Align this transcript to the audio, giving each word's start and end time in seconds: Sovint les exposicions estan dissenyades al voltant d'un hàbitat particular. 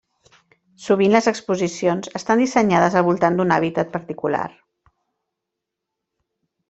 Sovint 0.85 1.11
les 1.15 1.27
exposicions 1.31 2.09
estan 2.19 2.41
dissenyades 2.43 2.97
al 3.01 3.05
voltant 3.09 3.37
d'un 3.41 3.53
hàbitat 3.57 3.93
particular. 3.99 4.47